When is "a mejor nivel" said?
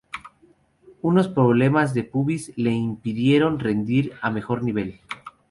4.23-4.99